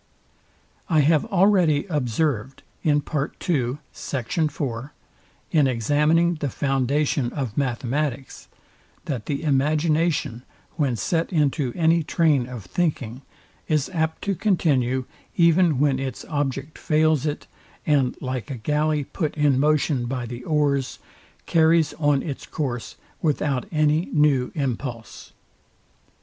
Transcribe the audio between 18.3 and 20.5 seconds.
a galley put in motion by the